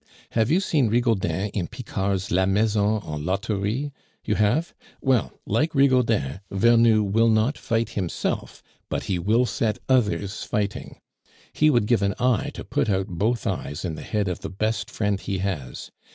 Have 0.31 0.49
you 0.49 0.59
seen 0.59 0.89
Rigaudin 0.89 1.51
in 1.53 1.67
Picard's 1.67 2.31
La 2.31 2.47
Maison 2.47 2.99
en 3.05 3.23
Loterie? 3.23 3.91
You 4.25 4.33
have? 4.33 4.73
Well, 4.99 5.39
like 5.45 5.73
Rigaudin, 5.75 6.39
Vernou 6.51 7.03
will 7.03 7.29
not 7.29 7.55
fight 7.55 7.89
himself, 7.89 8.63
but 8.89 9.03
he 9.03 9.19
will 9.19 9.45
set 9.45 9.77
others 9.87 10.41
fighting; 10.41 10.97
he 11.53 11.69
would 11.69 11.85
give 11.85 12.01
an 12.01 12.15
eye 12.19 12.49
to 12.55 12.63
put 12.63 12.89
out 12.89 13.09
both 13.09 13.45
eyes 13.45 13.85
in 13.85 13.93
the 13.93 14.01
head 14.01 14.27
of 14.27 14.39
the 14.39 14.49
best 14.49 14.89
friend 14.89 15.19
he 15.21 15.37
has. 15.37 15.91